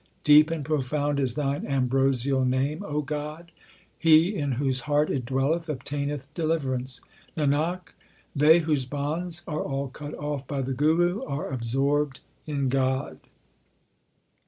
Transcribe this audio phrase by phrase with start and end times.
[0.23, 3.51] Deep and profound is Thine ambrosial name, O God;
[3.99, 7.01] He in whose heart it dwelleth obtaineth deliverance.
[7.37, 7.93] Nanak,
[8.35, 13.19] they whose bonds are all cut off by the Guru are absorbed in God.